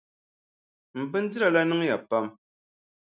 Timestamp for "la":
1.53-1.61